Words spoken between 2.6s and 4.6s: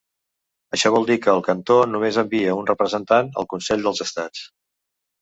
un representant al Consell dels Estats.